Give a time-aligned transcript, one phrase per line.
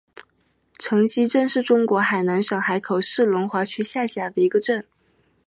[0.79, 4.83] 城西镇是中国海南省海口市龙华区下辖的一个镇。